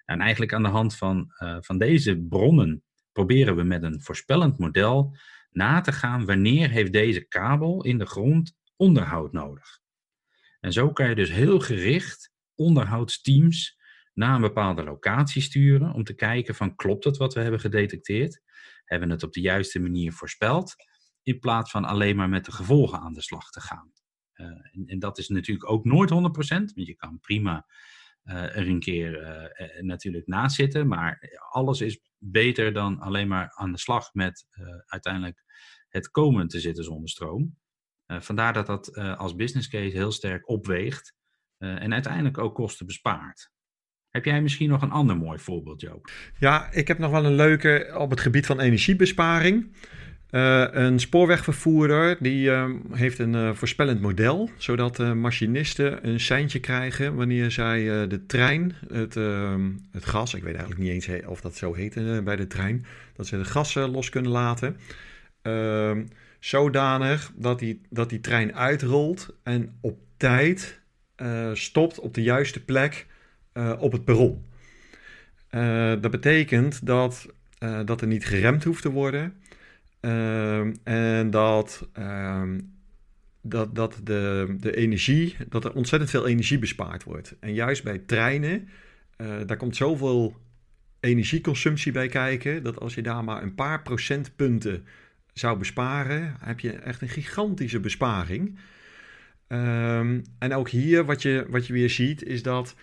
En 0.04 0.20
eigenlijk 0.20 0.52
aan 0.52 0.62
de 0.62 0.68
hand 0.68 0.96
van, 0.96 1.34
uh, 1.38 1.56
van 1.60 1.78
deze 1.78 2.18
bronnen 2.28 2.84
proberen 3.12 3.56
we 3.56 3.62
met 3.62 3.82
een 3.82 4.02
voorspellend 4.02 4.58
model 4.58 5.16
na 5.50 5.80
te 5.80 5.92
gaan 5.92 6.26
wanneer 6.26 6.70
heeft 6.70 6.92
deze 6.92 7.20
kabel 7.20 7.84
in 7.84 7.98
de 7.98 8.06
grond 8.06 8.56
onderhoud 8.76 9.32
nodig. 9.32 9.80
En 10.60 10.72
zo 10.72 10.92
kan 10.92 11.08
je 11.08 11.14
dus 11.14 11.30
heel 11.30 11.60
gericht 11.60 12.29
onderhoudsteams 12.60 13.78
naar 14.14 14.34
een 14.34 14.40
bepaalde 14.40 14.82
locatie 14.82 15.42
sturen 15.42 15.92
om 15.92 16.04
te 16.04 16.14
kijken 16.14 16.54
van 16.54 16.74
klopt 16.74 17.04
het 17.04 17.16
wat 17.16 17.34
we 17.34 17.40
hebben 17.40 17.60
gedetecteerd? 17.60 18.42
Hebben 18.84 19.08
we 19.08 19.14
het 19.14 19.22
op 19.22 19.32
de 19.32 19.40
juiste 19.40 19.78
manier 19.78 20.12
voorspeld? 20.12 20.74
In 21.22 21.38
plaats 21.38 21.70
van 21.70 21.84
alleen 21.84 22.16
maar 22.16 22.28
met 22.28 22.44
de 22.44 22.52
gevolgen 22.52 23.00
aan 23.00 23.12
de 23.12 23.22
slag 23.22 23.50
te 23.50 23.60
gaan. 23.60 23.92
Uh, 24.34 24.46
en, 24.46 24.86
en, 24.86 24.98
dat 24.98 25.18
is 25.18 25.28
natuurlijk 25.28 25.70
ook 25.70 25.84
nooit 25.84 26.10
100%, 26.10 26.14
want 26.14 26.72
je 26.74 26.96
kan 26.96 27.20
prima 27.20 27.66
uh, 28.24 28.56
er 28.56 28.68
een 28.68 28.80
keer 28.80 29.22
uh, 29.22 29.82
natuurlijk 29.82 30.26
naast 30.26 30.56
zitten. 30.56 30.88
Maar 30.88 31.40
alles 31.50 31.80
is 31.80 32.00
beter 32.18 32.72
dan 32.72 32.98
alleen 32.98 33.28
maar 33.28 33.52
aan 33.54 33.72
de 33.72 33.78
slag 33.78 34.14
met 34.14 34.46
uiteindelijk 34.86 35.44
het 35.88 36.10
komen 36.10 36.48
te 36.48 36.60
zitten 36.60 36.84
zonder 36.84 37.08
stroom. 37.08 37.58
vandaar 38.06 38.52
dat 38.52 38.66
dat 38.66 38.96
als 38.96 39.34
business 39.34 39.68
case 39.68 39.96
heel 39.96 40.12
sterk 40.12 40.48
opweegt 40.48 41.18
en 41.60 41.92
uiteindelijk 41.92 42.38
ook 42.38 42.54
kosten 42.54 42.86
bespaart. 42.86 43.50
Heb 44.08 44.24
jij 44.24 44.42
misschien 44.42 44.68
nog 44.68 44.82
een 44.82 44.90
ander 44.90 45.16
mooi 45.16 45.38
voorbeeld, 45.38 45.80
Joop? 45.80 46.10
Ja, 46.38 46.72
ik 46.72 46.88
heb 46.88 46.98
nog 46.98 47.10
wel 47.10 47.24
een 47.24 47.34
leuke 47.34 47.94
op 47.98 48.10
het 48.10 48.20
gebied 48.20 48.46
van 48.46 48.60
energiebesparing. 48.60 49.72
Uh, 50.30 50.66
een 50.70 50.98
spoorwegvervoerder 50.98 52.16
die 52.20 52.50
uh, 52.50 52.70
heeft 52.90 53.18
een 53.18 53.34
uh, 53.34 53.54
voorspellend 53.54 54.00
model, 54.00 54.50
zodat 54.56 54.98
machinisten 54.98 56.08
een 56.08 56.20
seintje 56.20 56.60
krijgen 56.60 57.14
wanneer 57.14 57.50
zij 57.50 58.06
de 58.06 58.26
trein, 58.26 58.74
het, 58.88 59.16
ehm, 59.16 59.70
het 59.90 60.04
gas, 60.04 60.34
ik 60.34 60.42
weet 60.42 60.54
eigenlijk 60.54 60.82
niet 60.82 61.08
eens 61.08 61.26
of 61.26 61.40
dat 61.40 61.56
zo 61.56 61.74
heet 61.74 62.24
bij 62.24 62.36
de 62.36 62.46
trein, 62.46 62.84
dat 63.16 63.26
ze 63.26 63.36
het 63.36 63.46
gas 63.46 63.74
los 63.74 64.08
kunnen 64.08 64.30
laten. 64.30 64.76
Ehm, 65.42 66.04
zodanig 66.40 67.32
dat 67.36 67.58
die, 67.58 67.80
dat 67.90 68.10
die 68.10 68.20
trein 68.20 68.54
uitrolt 68.54 69.36
en 69.42 69.78
op 69.80 69.98
tijd 70.16 70.79
stopt 71.52 71.98
op 71.98 72.14
de 72.14 72.22
juiste 72.22 72.64
plek 72.64 73.06
op 73.78 73.92
het 73.92 74.04
perron. 74.04 74.44
dat 76.00 76.10
betekent 76.10 76.86
dat, 76.86 77.26
dat 77.84 78.00
er 78.00 78.06
niet 78.06 78.26
geremd 78.26 78.64
hoeft 78.64 78.82
te 78.82 78.90
worden. 78.90 79.34
En 80.84 81.30
dat, 81.30 81.88
ehm, 81.92 82.60
dat, 83.42 83.74
dat 83.74 84.00
de, 84.04 84.56
de 84.60 84.76
energie, 84.76 85.36
dat 85.48 85.64
er 85.64 85.74
ontzettend 85.74 86.10
veel 86.10 86.26
energie 86.26 86.58
bespaard 86.58 87.04
wordt. 87.04 87.36
En 87.40 87.54
juist 87.54 87.84
bij 87.84 87.98
treinen, 87.98 88.68
daar 89.46 89.56
komt 89.56 89.76
zoveel 89.76 90.36
energieconsumptie 91.00 91.92
bij 91.92 92.08
kijken, 92.08 92.62
dat 92.62 92.80
als 92.80 92.94
je 92.94 93.02
daar 93.02 93.24
maar 93.24 93.42
een 93.42 93.54
paar 93.54 93.82
procentpunten 93.82 94.84
zou 95.32 95.58
besparen, 95.58 96.36
heb 96.40 96.60
je 96.60 96.72
echt 96.72 97.02
een 97.02 97.08
gigantische 97.08 97.80
besparing. 97.80 98.58
Um, 99.52 100.22
en 100.38 100.54
ook 100.54 100.68
hier, 100.68 101.04
wat 101.04 101.22
je, 101.22 101.46
wat 101.48 101.66
je 101.66 101.72
weer 101.72 101.90
ziet, 101.90 102.22
is 102.22 102.42
dat 102.42 102.74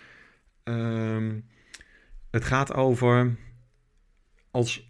het 2.30 2.44
gaat 2.44 2.74
over 2.74 3.36
als 4.50 4.88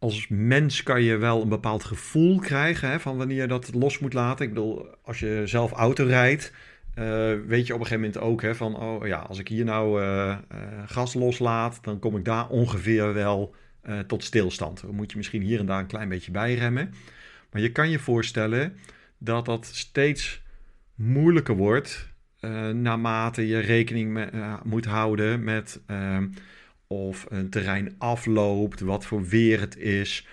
als 0.00 0.28
mens 0.28 0.82
kan 0.82 1.02
je 1.02 1.16
wel 1.16 1.42
een 1.42 1.48
bepaald 1.48 1.84
gevoel 1.84 2.38
krijgen 2.38 2.90
hè, 2.90 3.00
van 3.00 3.16
wanneer 3.16 3.36
je 3.36 3.46
dat 3.46 3.74
los 3.74 3.98
moet 3.98 4.12
laten. 4.12 4.46
Ik 4.46 4.54
bedoel, 4.54 4.86
als 5.02 5.18
je 5.18 5.42
zelf 5.44 5.72
auto 5.72 6.04
rijdt, 6.04 6.52
uh, 6.94 7.04
weet 7.46 7.66
je 7.66 7.74
op 7.74 7.80
een 7.80 7.86
gegeven 7.86 8.00
moment 8.00 8.18
ook 8.18 8.42
hè, 8.42 8.54
van, 8.54 8.76
oh 8.76 9.06
ja, 9.06 9.18
als 9.18 9.38
ik 9.38 9.48
hier 9.48 9.64
nou 9.64 10.02
uh, 10.02 10.38
gas 10.86 11.14
loslaat, 11.14 11.78
dan 11.82 11.98
kom 11.98 12.16
ik 12.16 12.24
daar 12.24 12.48
ongeveer 12.48 13.14
wel 13.14 13.54
tot 14.06 14.24
stilstand. 14.24 14.80
Dan 14.80 14.94
moet 14.94 15.10
je 15.10 15.16
misschien 15.16 15.42
hier 15.42 15.58
en 15.58 15.66
daar 15.66 15.78
een 15.80 15.86
klein 15.86 16.08
beetje 16.08 16.30
bijremmen. 16.30 16.94
Maar 17.50 17.62
je 17.62 17.72
kan 17.72 17.90
je 17.90 17.98
voorstellen 17.98 18.76
dat 19.18 19.44
dat 19.44 19.66
steeds 19.66 20.42
moeilijker 21.00 21.56
wordt 21.56 22.08
naarmate 22.72 23.46
je 23.46 23.58
rekening 23.58 24.10
me, 24.10 24.56
moet 24.64 24.84
houden 24.84 25.44
met 25.44 25.80
ehm, 25.86 26.28
of 26.86 27.26
een 27.28 27.50
terrein 27.50 27.94
afloopt, 27.98 28.80
wat 28.80 29.06
voor 29.06 29.24
weer 29.24 29.60
het 29.60 29.76
is. 29.76 30.26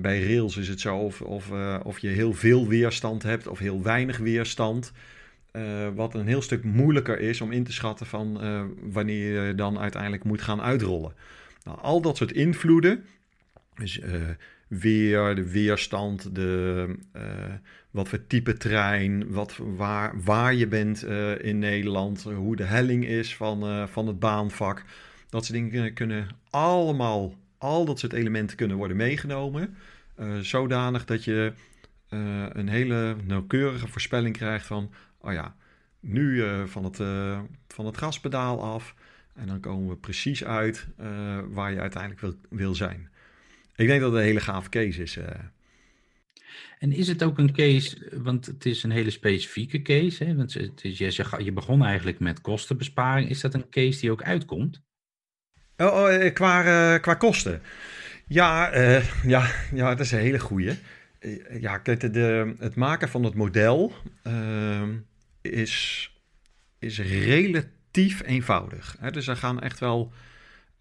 bij 0.00 0.24
rails 0.24 0.56
is 0.56 0.68
het 0.68 0.80
zo 0.80 0.96
of, 0.96 1.20
of, 1.20 1.50
of 1.82 1.98
je 1.98 2.08
heel 2.08 2.32
veel 2.32 2.68
weerstand 2.68 3.22
hebt 3.22 3.46
of 3.46 3.58
heel 3.58 3.82
weinig 3.82 4.18
weerstand. 4.18 4.92
Uh, 5.56 5.88
wat 5.94 6.14
een 6.14 6.26
heel 6.26 6.42
stuk 6.42 6.64
moeilijker 6.64 7.20
is 7.20 7.40
om 7.40 7.52
in 7.52 7.64
te 7.64 7.72
schatten 7.72 8.06
van 8.06 8.44
uh, 8.44 8.62
wanneer 8.82 9.46
je 9.46 9.54
dan 9.54 9.78
uiteindelijk 9.78 10.24
moet 10.24 10.42
gaan 10.42 10.62
uitrollen. 10.62 11.12
Nou, 11.62 11.78
al 11.80 12.00
dat 12.00 12.16
soort 12.16 12.32
invloeden, 12.32 13.04
dus 13.74 13.98
uh, 13.98 14.14
weer, 14.68 15.34
de 15.34 15.50
weerstand, 15.50 16.34
de, 16.34 16.88
wat 17.90 18.08
voor 18.08 18.26
type 18.26 18.56
trein, 18.56 19.30
wat, 19.30 19.56
waar, 19.56 20.22
waar 20.22 20.54
je 20.54 20.66
bent 20.66 21.02
in 21.40 21.58
Nederland, 21.58 22.22
hoe 22.22 22.56
de 22.56 22.64
helling 22.64 23.06
is 23.06 23.36
van, 23.36 23.88
van 23.88 24.06
het 24.06 24.18
baanvak. 24.18 24.84
Dat 25.28 25.44
soort 25.44 25.58
dingen 25.58 25.92
kunnen 25.92 26.28
allemaal, 26.50 27.34
al 27.58 27.84
dat 27.84 27.98
soort 27.98 28.12
elementen 28.12 28.56
kunnen 28.56 28.76
worden 28.76 28.96
meegenomen. 28.96 29.76
zodanig 30.40 31.04
dat 31.04 31.24
je 31.24 31.52
een 32.52 32.68
hele 32.68 33.16
nauwkeurige 33.24 33.88
voorspelling 33.88 34.36
krijgt 34.36 34.66
van 34.66 34.90
oh 35.18 35.32
ja, 35.32 35.56
nu 36.00 36.44
van, 36.66 36.84
het, 36.84 36.96
van 37.68 37.86
het 37.86 37.98
gaspedaal 37.98 38.62
af. 38.62 38.94
En 39.34 39.46
dan 39.46 39.60
komen 39.60 39.88
we 39.88 39.96
precies 39.96 40.44
uit 40.44 40.86
waar 41.48 41.72
je 41.72 41.80
uiteindelijk 41.80 42.20
wil, 42.20 42.34
wil 42.48 42.74
zijn. 42.74 43.08
Ik 43.76 43.86
denk 43.86 44.00
dat 44.00 44.10
het 44.10 44.20
een 44.20 44.26
hele 44.26 44.40
gave 44.40 44.68
case 44.68 45.02
is. 45.02 45.18
En 46.78 46.92
is 46.92 47.08
het 47.08 47.22
ook 47.22 47.38
een 47.38 47.52
case, 47.52 48.10
want 48.22 48.46
het 48.46 48.66
is 48.66 48.82
een 48.82 48.90
hele 48.90 49.10
specifieke 49.10 49.82
case, 49.82 50.24
hè? 50.24 50.34
want 50.34 50.54
het 50.54 50.84
is, 50.84 50.98
je, 50.98 51.24
je 51.38 51.52
begon 51.52 51.84
eigenlijk 51.84 52.18
met 52.18 52.40
kostenbesparing. 52.40 53.30
Is 53.30 53.40
dat 53.40 53.54
een 53.54 53.68
case 53.68 54.00
die 54.00 54.10
ook 54.10 54.22
uitkomt? 54.22 54.82
Oh, 55.76 55.86
oh 55.86 56.32
qua, 56.32 56.98
qua 56.98 57.14
kosten? 57.14 57.62
Ja, 58.26 58.76
ja, 59.26 59.50
ja, 59.74 59.88
dat 59.88 60.00
is 60.00 60.12
een 60.12 60.18
hele 60.18 60.38
goede. 60.38 60.76
Ja, 61.60 61.78
de, 61.78 62.54
het 62.58 62.74
maken 62.74 63.08
van 63.08 63.24
het 63.24 63.34
model 63.34 63.92
ehm, 64.22 64.96
is, 65.40 66.10
is 66.78 66.98
relatief 66.98 68.22
eenvoudig. 68.24 68.96
Hè? 69.00 69.10
Dus 69.10 69.26
er 69.26 69.36
gaan 69.36 69.60
echt 69.60 69.78
wel 69.78 70.12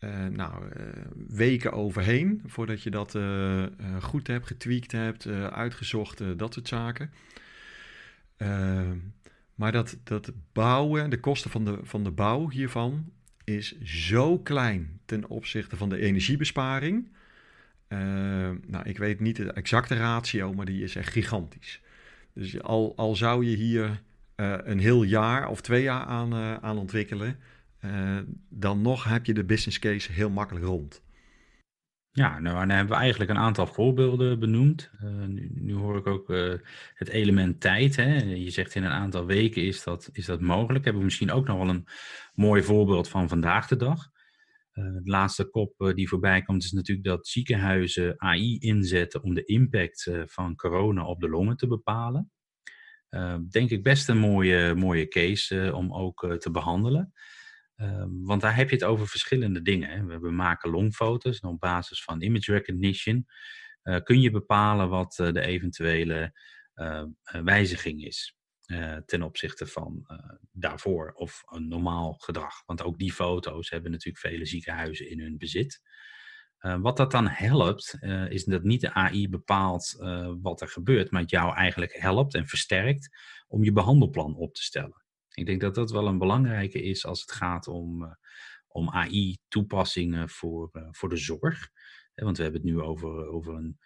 uh, 0.06 0.26
nou, 0.26 0.64
uh, 0.64 0.86
weken 1.28 1.72
overheen 1.72 2.42
voordat 2.46 2.82
je 2.82 2.90
dat 2.90 3.16
uh, 3.16 3.66
goed 4.02 4.28
hebt, 4.28 4.48
getweakt 4.48 4.92
hebt, 4.92 5.28
uitgezocht, 5.52 6.38
dat 6.38 6.54
soort 6.54 6.68
zaken. 6.68 7.12
Maar 9.56 9.72
dat, 9.72 9.98
dat 10.04 10.32
bouwen, 10.54 11.10
de 11.10 11.20
kosten 11.20 11.52
van 11.52 11.66
de, 11.66 11.80
van 11.84 12.04
de 12.04 12.12
bouw 12.12 12.50
hiervan, 12.50 13.12
is 13.44 13.80
zo 13.82 14.40
klein 14.40 15.00
ten 15.06 15.28
opzichte 15.28 15.78
van 15.78 15.90
de 15.90 15.98
energiebesparing. 15.98 17.08
Nou, 18.68 18.84
ik 18.84 18.98
weet 18.98 19.20
niet 19.20 19.36
de 19.36 19.52
exacte 19.52 19.96
ratio, 19.96 20.54
maar 20.54 20.66
die 20.66 20.84
is 20.84 20.96
echt 20.96 21.12
gigantisch. 21.12 21.82
Dus 22.34 22.62
al, 22.62 22.94
al 22.96 23.16
zou 23.16 23.46
je 23.46 23.56
hier 23.56 24.02
een 24.36 24.80
heel 24.80 25.04
jaar 25.04 25.48
of 25.48 25.62
twee 25.62 25.84
jaar 25.84 26.06
aan, 26.06 26.34
aan 26.62 26.78
ontwikkelen, 26.78 27.38
uh, 27.86 28.20
dan 28.50 28.82
nog 28.82 29.04
heb 29.04 29.26
je 29.26 29.34
de 29.34 29.46
business 29.46 29.80
case 29.80 30.12
heel 30.12 30.30
makkelijk 30.30 30.66
rond. 30.66 31.04
Ja, 32.12 32.40
nou, 32.40 32.58
dan 32.60 32.70
hebben 32.70 32.96
we 32.96 33.02
eigenlijk 33.02 33.32
een 33.32 33.38
aantal 33.38 33.68
voorbeelden 33.68 34.40
benoemd. 34.40 34.92
Nu, 35.28 35.52
nu, 35.54 35.74
hoor 35.74 35.98
ik 35.98 36.08
ook 36.08 36.28
het 36.94 37.10
element 37.10 37.62
tijd. 37.62 37.96
Hè? 37.96 38.16
Je 38.18 38.50
zegt 38.50 38.76
in 38.76 38.84
een 38.84 38.92
aantal 38.92 39.26
weken 39.26 39.64
is 39.64 39.84
dat, 39.84 40.10
is 40.12 40.26
dat 40.26 40.42
mogelijk. 40.42 40.84
Hebben 40.84 41.02
we 41.02 41.08
misschien 41.08 41.32
ook 41.32 41.48
nog 41.48 41.58
wel 41.58 41.70
een 41.70 41.88
mooi 42.34 42.64
voorbeeld 42.64 43.10
van 43.10 43.30
vandaag 43.30 43.68
de 43.68 43.76
dag. 43.76 44.10
de 44.74 45.02
laatste 45.04 45.50
kop 45.50 45.92
die 45.96 46.08
voorbij 46.08 46.42
komt 46.42 46.64
is 46.64 46.72
natuurlijk 46.72 47.08
dat 47.08 47.28
ziekenhuizen 47.28 48.14
AI 48.18 48.58
inzetten 48.58 49.24
om 49.24 49.34
de 49.34 49.44
impact 49.44 50.12
van 50.26 50.56
corona 50.56 51.06
op 51.06 51.20
de 51.20 51.30
longen 51.30 51.58
te 51.58 51.68
bepalen. 51.68 52.32
Denk 53.50 53.70
ik 53.70 53.84
best 53.84 54.10
een 54.10 54.18
mooie, 54.18 54.74
mooie 54.76 55.08
case 55.08 55.62
eh, 55.62 55.76
om 55.76 55.94
ook 55.94 56.24
eh, 56.24 56.32
te 56.32 56.52
behandelen. 56.52 57.14
Ehm, 57.76 58.10
want 58.10 58.42
daar 58.42 58.56
heb 58.56 58.70
je 58.70 58.76
het 58.76 58.86
over 58.86 59.08
verschillende 59.08 59.62
dingen. 59.62 60.22
We 60.22 60.32
maken 60.32 60.70
longfoto's 60.70 61.40
en 61.40 61.50
op 61.50 61.60
basis 61.60 62.04
van 62.04 62.22
image 62.22 62.52
recognition 62.52 63.26
uh, 63.84 63.98
kun 64.04 64.22
je 64.22 64.32
bepalen 64.32 64.90
wat 64.90 65.14
de 65.16 65.42
eventuele 65.42 66.34
wijziging 67.44 68.04
is. 68.04 68.38
ten 69.06 69.22
opzichte 69.22 69.68
van 69.68 70.06
daarvoor 70.52 71.12
of 71.12 71.44
een 71.46 71.68
normaal 71.68 72.14
gedrag. 72.14 72.64
Want 72.66 72.84
ook 72.84 72.98
die 72.98 73.14
foto's 73.14 73.70
hebben 73.70 73.92
natuurlijk 73.92 74.26
vele 74.26 74.46
ziekenhuizen 74.46 75.10
in 75.10 75.20
hun 75.20 75.38
bezit. 75.38 75.82
Wat 76.60 76.98
dat 76.98 77.12
dan 77.12 77.28
helpt, 77.28 77.98
is 78.30 78.44
dat 78.44 78.64
niet 78.64 78.82
de 78.82 78.94
AI 78.94 79.30
bepaalt 79.30 79.96
wat 80.42 80.62
er 80.62 80.68
gebeurt, 80.68 81.12
maar 81.12 81.22
het 81.22 81.30
jou 81.30 81.56
eigenlijk 81.56 81.94
helpt 81.94 82.34
en 82.36 82.48
versterkt 82.48 83.10
om 83.48 83.64
je 83.64 83.72
behandelplan 83.72 84.36
op 84.36 84.54
te 84.54 84.64
stellen. 84.64 85.05
Ik 85.36 85.46
denk 85.46 85.62
dat 85.62 85.76
dat 85.76 85.92
wel 85.92 86.08
een 86.08 86.18
belangrijke 86.18 86.82
is 86.82 87.06
als 87.06 87.22
het 87.22 87.32
gaat 87.32 87.68
om, 87.68 88.18
om 88.68 88.90
AI-toepassingen 88.90 90.30
voor, 90.30 90.70
voor 90.92 91.10
de 91.10 91.18
zorg. 91.18 91.70
want 92.16 92.38
we 92.38 92.44
hebben 92.44 92.62
het 92.62 92.72
nu 92.72 92.82
over, 92.82 93.28
over 93.28 93.54
een, 93.54 93.80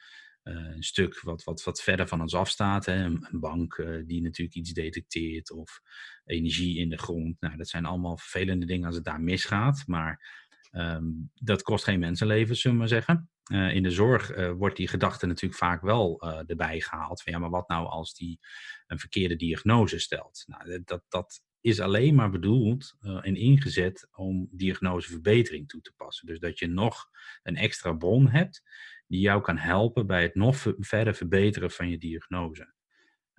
een 0.43 0.83
stuk 0.83 1.21
wat, 1.21 1.43
wat, 1.43 1.63
wat 1.63 1.81
verder 1.81 2.07
van 2.07 2.21
ons 2.21 2.33
afstaat. 2.33 2.85
Hè? 2.85 3.03
Een, 3.03 3.27
een 3.31 3.39
bank 3.39 3.75
die 4.05 4.21
natuurlijk 4.21 4.57
iets 4.57 4.73
detecteert 4.73 5.51
of 5.51 5.81
energie 6.25 6.77
in 6.77 6.89
de 6.89 6.97
grond. 6.97 7.35
Nou, 7.39 7.57
dat 7.57 7.67
zijn 7.67 7.85
allemaal 7.85 8.17
vervelende 8.17 8.65
dingen 8.65 8.85
als 8.85 8.95
het 8.95 9.05
daar 9.05 9.21
misgaat. 9.21 9.83
Maar 9.87 10.47
Um, 10.71 11.31
dat 11.33 11.61
kost 11.61 11.83
geen 11.83 11.99
mensenleven, 11.99 12.55
zullen 12.55 12.77
we 12.77 12.83
maar 12.83 12.91
zeggen. 12.91 13.29
Uh, 13.51 13.75
in 13.75 13.83
de 13.83 13.91
zorg 13.91 14.37
uh, 14.37 14.51
wordt 14.51 14.77
die 14.77 14.87
gedachte 14.87 15.25
natuurlijk 15.25 15.59
vaak 15.59 15.81
wel 15.81 16.23
uh, 16.23 16.49
erbij 16.49 16.81
gehaald. 16.81 17.21
Van 17.21 17.33
ja, 17.33 17.39
maar 17.39 17.49
wat 17.49 17.67
nou 17.67 17.87
als 17.87 18.13
die 18.13 18.39
een 18.87 18.99
verkeerde 18.99 19.35
diagnose 19.35 19.99
stelt? 19.99 20.43
Nou, 20.47 20.83
dat, 20.83 21.03
dat 21.07 21.41
is 21.61 21.79
alleen 21.79 22.15
maar 22.15 22.29
bedoeld 22.29 22.95
en 23.01 23.35
ingezet 23.35 24.07
om 24.11 24.47
diagnoseverbetering 24.51 25.67
toe 25.67 25.81
te 25.81 25.93
passen. 25.97 26.27
Dus 26.27 26.39
dat 26.39 26.59
je 26.59 26.67
nog 26.67 27.09
een 27.43 27.55
extra 27.55 27.93
bron 27.93 28.29
hebt 28.29 28.63
die 29.07 29.19
jou 29.19 29.41
kan 29.41 29.57
helpen 29.57 30.07
bij 30.07 30.21
het 30.21 30.35
nog 30.35 30.73
verder 30.77 31.15
verbeteren 31.15 31.71
van 31.71 31.89
je 31.89 31.97
diagnose. 31.97 32.73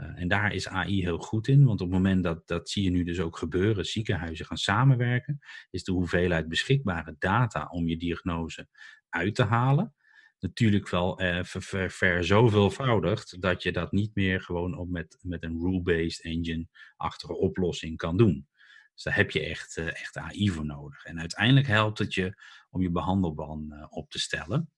Uh, 0.01 0.21
en 0.21 0.29
daar 0.29 0.55
is 0.55 0.69
AI 0.69 1.03
heel 1.03 1.19
goed 1.19 1.49
in, 1.49 1.65
want 1.65 1.81
op 1.81 1.87
het 1.87 1.97
moment 1.97 2.23
dat, 2.23 2.47
dat 2.47 2.71
zie 2.71 2.83
je 2.83 2.91
nu 2.91 3.05
dus 3.05 3.21
ook 3.21 3.37
gebeuren, 3.37 3.85
ziekenhuizen 3.85 4.47
gaan 4.47 4.57
samenwerken, 4.57 5.39
is 5.71 5.85
de 5.85 5.93
hoeveelheid 5.93 6.49
beschikbare 6.49 7.17
data 7.19 7.69
om 7.71 7.89
je 7.89 7.97
diagnose 7.97 8.69
uit 9.09 9.35
te 9.35 9.45
halen 9.45 9.95
natuurlijk 10.41 10.89
wel 10.89 11.19
eh, 11.19 11.45
ver, 11.45 11.91
ver, 11.91 12.25
zoveelvoudigd 12.25 13.41
dat 13.41 13.63
je 13.63 13.73
dat 13.73 13.93
niet 13.93 14.15
meer 14.15 14.41
gewoon 14.41 14.79
op 14.79 14.89
met, 14.89 15.19
met 15.23 15.43
een 15.43 15.59
rule-based 15.59 16.25
engine-achtige 16.25 17.37
oplossing 17.37 17.97
kan 17.97 18.17
doen. 18.17 18.49
Dus 18.95 19.03
daar 19.03 19.17
heb 19.17 19.31
je 19.31 19.41
echt, 19.41 19.77
uh, 19.77 19.87
echt 19.87 20.17
AI 20.17 20.51
voor 20.51 20.67
nodig. 20.67 21.05
En 21.05 21.21
uiteindelijk 21.21 21.67
helpt 21.67 21.99
het 21.99 22.15
je 22.15 22.43
om 22.71 22.83
je 22.83 22.91
behandelban 22.91 23.67
uh, 23.71 23.87
op 23.89 24.11
te 24.11 24.19
stellen. 24.19 24.71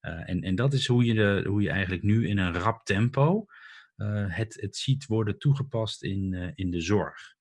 En, 0.00 0.42
en 0.42 0.54
dat 0.54 0.72
is 0.72 0.86
hoe 0.86 1.04
je, 1.04 1.14
de, 1.14 1.44
hoe 1.48 1.62
je 1.62 1.70
eigenlijk 1.70 2.02
nu 2.02 2.28
in 2.28 2.38
een 2.38 2.54
rap 2.54 2.84
tempo 2.84 3.46
het, 4.08 4.60
het 4.60 4.76
ziet 4.76 5.06
worden 5.06 5.38
toegepast 5.38 6.02
in, 6.02 6.32
uh, 6.32 6.48
in 6.54 6.70
de 6.70 6.80
zorg. 6.80 7.34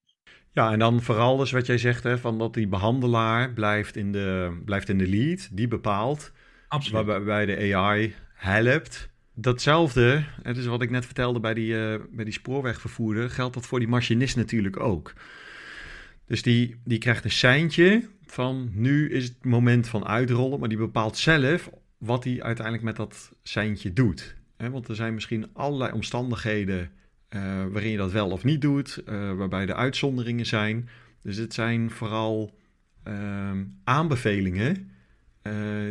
Ja, 0.52 0.72
en 0.72 0.80
dan 0.80 1.02
vooral 1.02 1.38
dus 1.38 1.52
wat 1.52 1.66
jij 1.66 1.78
zegt, 1.78 2.04
hè, 2.04 2.18
van 2.18 2.38
dat 2.38 2.54
die 2.54 2.68
behandelaar 2.68 3.54
blijft 3.54 3.96
in 3.96 4.12
de, 4.12 4.60
blijft 4.66 4.90
in 4.90 4.98
de 4.98 5.08
lead, 5.08 5.50
die 5.52 5.68
bepaalt. 5.68 6.32
Absoluut. 6.68 7.06
Waarbij 7.06 7.46
de 7.46 7.76
AI 7.76 8.16
helpt. 8.34 9.10
Datzelfde, 9.34 10.24
het 10.42 10.58
is 10.58 10.66
wat 10.66 10.82
ik 10.82 10.90
net 10.90 11.06
vertelde 11.06 11.40
bij 11.40 11.54
die, 11.54 11.72
uh, 11.72 11.96
bij 12.12 12.24
die 12.24 12.34
spoorwegvervoerder, 12.34 13.30
geldt 13.30 13.54
dat 13.54 13.66
voor 13.66 13.80
die 13.80 13.88
machinist 13.88 14.36
natuurlijk 14.36 14.80
ook. 14.80 15.14
Dus 16.26 16.42
die, 16.42 16.82
die 16.84 16.98
krijgt 16.98 17.24
een 17.24 17.32
seintje 17.32 18.10
van 18.26 18.70
nu 18.74 19.10
is 19.10 19.24
het 19.24 19.46
moment 19.46 19.88
van 19.88 20.06
uitrollen, 20.06 20.60
maar 20.60 20.70
die 20.70 20.78
bepaalt 20.78 21.18
zelf 21.18 21.70
wat 21.98 22.24
hij 22.24 22.42
uiteindelijk 22.42 22.86
met 22.86 22.96
dat 22.96 23.32
seintje 23.44 23.94
doet. 23.94 24.36
Hè, 24.60 24.70
want 24.70 24.88
er 24.88 24.96
zijn 24.96 25.14
misschien 25.14 25.50
allerlei 25.54 25.92
omstandigheden 25.92 26.92
uh, 27.30 27.66
waarin 27.72 27.92
je 27.92 27.98
dat 27.98 28.12
wel 28.12 28.30
of 28.30 28.44
niet 28.44 28.62
doet, 28.62 29.02
uh, 29.06 29.34
waarbij 29.34 29.68
er 29.68 29.74
uitzonderingen 29.74 30.46
zijn. 30.46 30.90
Dus 31.24 31.38
het 31.38 31.54
zijn 31.54 31.92
vooral 31.92 32.58
uh, 33.08 33.52
aanbevelingen 33.84 34.92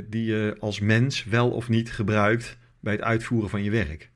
die 0.08 0.24
je 0.24 0.56
als 0.60 0.80
mens 0.80 1.24
wel 1.24 1.50
of 1.50 1.68
niet 1.68 1.92
gebruikt 1.92 2.58
bij 2.80 2.92
het 2.92 3.02
uitvoeren 3.02 3.50
van 3.50 3.62
je 3.62 3.70
werk. 3.70 4.10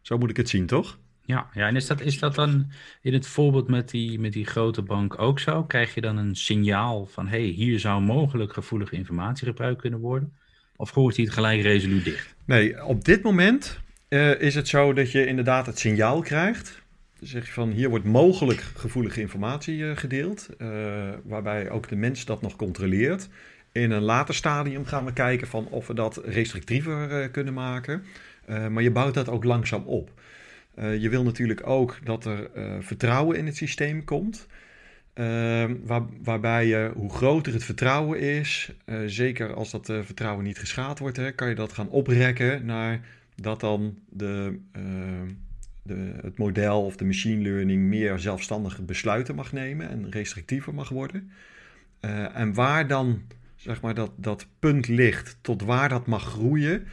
Zo 0.00 0.18
moet 0.18 0.30
ik 0.30 0.36
het 0.36 0.48
zien, 0.48 0.66
toch? 0.66 0.98
Ja, 1.22 1.48
ja 1.52 1.66
en 1.66 1.76
is 1.76 1.86
dat, 1.86 2.00
is 2.00 2.18
dat 2.18 2.34
dan 2.34 2.72
in 3.02 3.12
het 3.12 3.26
voorbeeld 3.26 3.68
met 3.68 3.90
die, 3.90 4.20
met 4.20 4.32
die 4.32 4.46
grote 4.46 4.82
bank 4.82 5.18
ook 5.18 5.38
zo? 5.38 5.64
Krijg 5.64 5.94
je 5.94 6.00
dan 6.00 6.16
een 6.16 6.36
signaal 6.36 7.06
van, 7.06 7.28
hé, 7.28 7.38
hey, 7.38 7.48
hier 7.48 7.80
zou 7.80 8.02
mogelijk 8.02 8.52
gevoelige 8.52 8.96
informatie 8.96 9.46
gebruikt 9.46 9.80
kunnen 9.80 10.00
worden? 10.00 10.32
Of 10.80 10.90
gooit 10.90 11.16
hij 11.16 11.24
het 11.24 11.34
gelijk 11.34 11.62
resoluut 11.62 12.04
dicht? 12.04 12.34
Nee, 12.44 12.84
op 12.84 13.04
dit 13.04 13.22
moment 13.22 13.80
uh, 14.08 14.40
is 14.40 14.54
het 14.54 14.68
zo 14.68 14.92
dat 14.92 15.12
je 15.12 15.26
inderdaad 15.26 15.66
het 15.66 15.78
signaal 15.78 16.20
krijgt. 16.20 16.82
Dan 17.18 17.28
zeg 17.28 17.46
je 17.46 17.52
van, 17.52 17.70
hier 17.70 17.88
wordt 17.88 18.04
mogelijk 18.04 18.60
gevoelige 18.60 19.20
informatie 19.20 19.78
uh, 19.78 19.96
gedeeld, 19.96 20.48
uh, 20.58 20.68
waarbij 21.24 21.70
ook 21.70 21.88
de 21.88 21.96
mens 21.96 22.24
dat 22.24 22.42
nog 22.42 22.56
controleert. 22.56 23.28
In 23.72 23.90
een 23.90 24.02
later 24.02 24.34
stadium 24.34 24.84
gaan 24.84 25.04
we 25.04 25.12
kijken 25.12 25.46
van 25.46 25.66
of 25.68 25.86
we 25.86 25.94
dat 25.94 26.20
restrictiever 26.24 27.28
kunnen 27.30 27.54
maken. 27.54 28.04
maar 28.70 28.82
je 28.82 28.90
bouwt 28.90 29.14
dat 29.14 29.28
ook 29.28 29.44
langzaam 29.44 29.82
op. 29.84 30.10
Je 30.74 31.08
wil 31.08 31.22
natuurlijk 31.22 31.66
ook 31.66 31.98
dat 32.04 32.24
er 32.24 32.50
vertrouwen 32.80 33.36
in 33.36 33.46
het 33.46 33.56
systeem 33.56 34.04
komt. 34.04 34.46
Waar, 35.84 36.02
waarbij 36.22 36.66
je, 36.66 36.90
hoe 36.94 37.10
groter 37.10 37.52
het 37.52 37.64
vertrouwen 37.64 38.20
is, 38.20 38.72
zeker 39.06 39.54
als 39.54 39.70
dat 39.70 39.86
vertrouwen 39.86 40.44
niet 40.44 40.58
geschaad 40.58 40.98
wordt, 40.98 41.16
hè, 41.16 41.32
kan 41.32 41.48
je 41.48 41.54
dat 41.54 41.72
gaan 41.72 41.88
oprekken 41.88 42.64
naar 42.64 43.00
dat 43.34 43.60
dan 43.60 43.98
de, 44.08 44.58
de, 45.82 46.12
het 46.22 46.38
model 46.38 46.84
of 46.84 46.96
de 46.96 47.04
machine 47.04 47.42
learning 47.42 47.82
meer 47.82 48.18
zelfstandige 48.18 48.82
besluiten 48.82 49.34
mag 49.34 49.52
nemen 49.52 49.88
en 49.88 50.10
restrictiever 50.10 50.74
mag 50.74 50.88
worden. 50.88 51.30
en 52.34 52.54
waar 52.54 52.86
dan 52.86 53.22
zeg 53.56 53.80
maar, 53.80 53.94
dat, 53.94 54.10
dat 54.16 54.46
punt 54.58 54.88
ligt 54.88 55.38
tot 55.40 55.62
waar 55.62 55.88
dat 55.88 56.06
mag 56.06 56.24
groeien, 56.24 56.86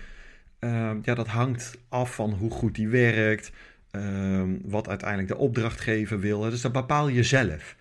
ja, 1.01 1.13
dat 1.15 1.27
hangt 1.27 1.77
af 1.89 2.15
van 2.15 2.32
hoe 2.32 2.51
goed 2.51 2.75
die 2.75 2.88
werkt, 2.88 3.51
Ehm, 3.96 4.50
wat 4.63 4.88
uiteindelijk 4.88 5.29
de 5.29 5.38
opdrachtgever 5.38 6.20
wil. 6.20 6.39
Dus 6.39 6.62
dat 6.62 6.72
bepaal 6.72 7.08
je 7.08 7.24
zelf, 7.24 7.75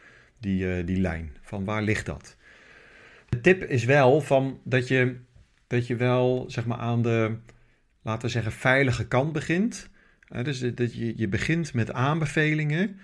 die, 0.44 0.64
uh, 0.64 0.86
die 0.86 1.00
lijn. 1.00 1.36
Van 1.40 1.64
waar 1.64 1.82
ligt 1.82 2.06
dat? 2.06 2.36
De 3.28 3.40
tip 3.40 3.62
is 3.62 3.84
wel 3.84 4.20
van 4.20 4.60
dat, 4.64 4.88
je, 4.88 5.16
dat 5.66 5.86
je 5.86 5.96
wel 5.96 6.44
zeg 6.48 6.66
maar, 6.66 6.78
aan 6.78 7.02
de, 7.02 7.36
laten 8.02 8.22
we 8.22 8.28
zeggen, 8.28 8.52
veilige 8.52 9.08
kant 9.08 9.32
begint. 9.32 9.88
Uh, 10.30 10.44
dus 10.44 10.60
dat 10.74 10.94
je, 10.94 11.12
je 11.16 11.28
begint 11.28 11.74
met 11.74 11.92
aanbevelingen. 11.92 12.98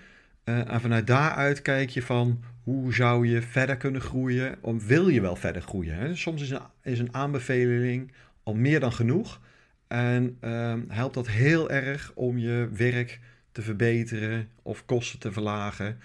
Uh, 0.45 0.71
en 0.71 0.81
vanuit 0.81 1.07
daaruit 1.07 1.61
kijk 1.61 1.89
je 1.89 2.01
van 2.01 2.43
hoe 2.63 2.93
zou 2.93 3.27
je 3.27 3.41
verder 3.41 3.77
kunnen 3.77 4.01
groeien? 4.01 4.57
Of 4.61 4.87
wil 4.87 5.07
je 5.07 5.21
wel 5.21 5.35
verder 5.35 5.61
groeien? 5.61 5.95
Hè? 5.95 6.15
Soms 6.15 6.41
is 6.41 6.49
een, 6.49 6.61
is 6.83 6.99
een 6.99 7.13
aanbeveling 7.13 8.11
al 8.43 8.53
meer 8.53 8.79
dan 8.79 8.93
genoeg. 8.93 9.41
En 9.87 10.37
ehm, 10.39 10.81
helpt 10.87 11.13
dat 11.13 11.27
heel 11.27 11.71
erg 11.71 12.11
om 12.15 12.37
je 12.37 12.69
werk 12.73 13.19
te 13.51 13.61
verbeteren 13.61 14.49
of 14.61 14.85
kosten 14.85 15.19
te 15.19 15.31
verlagen. 15.31 15.97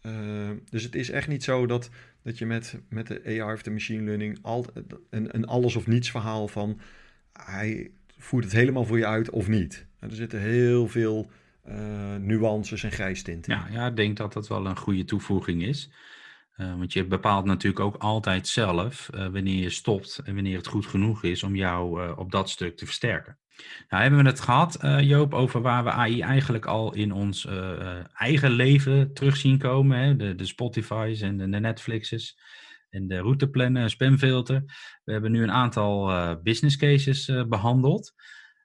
Ehm, 0.00 0.56
dus 0.70 0.82
het 0.82 0.94
is 0.94 1.10
echt 1.10 1.28
niet 1.28 1.44
zo 1.44 1.66
dat, 1.66 1.90
dat 2.22 2.38
je 2.38 2.46
met, 2.46 2.80
met 2.88 3.06
de 3.06 3.22
AI 3.24 3.52
of 3.52 3.62
de 3.62 3.70
machine 3.70 4.02
learning 4.02 4.38
al, 4.42 4.66
een, 5.10 5.34
een 5.34 5.46
alles 5.46 5.76
of 5.76 5.86
niets 5.86 6.10
verhaal 6.10 6.48
van 6.48 6.80
hij 7.32 7.90
voert 8.18 8.44
het 8.44 8.52
helemaal 8.52 8.84
voor 8.84 8.98
je 8.98 9.06
uit 9.06 9.30
of 9.30 9.48
niet. 9.48 9.86
er 9.98 10.14
zitten 10.14 10.40
heel 10.40 10.88
veel 10.88 11.30
uh, 11.68 12.16
nuances 12.16 12.82
en 12.82 12.92
grijstinten. 12.92 13.52
Ja, 13.52 13.68
ja, 13.70 13.86
ik 13.86 13.96
denk 13.96 14.16
dat 14.16 14.32
dat 14.32 14.48
wel 14.48 14.66
een 14.66 14.76
goede 14.76 15.04
toevoeging 15.04 15.62
is. 15.62 15.90
Uh, 16.56 16.74
want 16.78 16.92
je 16.92 17.04
bepaalt 17.04 17.44
natuurlijk 17.44 17.80
ook 17.84 17.96
altijd 17.96 18.46
zelf 18.46 19.08
wanneer 19.12 19.62
je 19.62 19.70
stopt 19.70 20.20
en 20.24 20.34
wanneer 20.34 20.56
het 20.56 20.66
goed 20.66 20.86
genoeg 20.86 21.22
is 21.22 21.42
om 21.42 21.56
jou 21.56 22.14
op 22.16 22.30
dat 22.30 22.50
stuk 22.50 22.76
te 22.76 22.84
versterken. 22.84 23.38
Nou 23.88 24.02
hebben 24.02 24.22
we 24.22 24.28
het 24.28 24.40
gehad, 24.40 24.78
Joop, 25.00 25.34
over 25.34 25.60
waar 25.60 25.84
we 25.84 25.90
AI 25.90 26.20
eigenlijk 26.20 26.66
al 26.66 26.94
in 26.94 27.12
ons 27.12 27.46
eigen 28.14 28.50
leven 28.50 29.12
terug 29.12 29.36
zien 29.36 29.58
komen. 29.58 29.98
Hè? 29.98 30.16
De, 30.16 30.34
de 30.34 30.46
Spotify's 30.46 31.20
en 31.20 31.36
de, 31.36 31.48
de 31.48 31.60
Netflix's 31.60 32.38
en 32.90 33.08
de 33.08 33.18
routeplannen, 33.18 33.90
spamfilter. 33.90 34.62
We 35.04 35.12
hebben 35.12 35.32
nu 35.32 35.42
een 35.42 35.52
aantal 35.52 36.36
business 36.42 36.76
cases 36.76 37.32
behandeld. 37.48 38.14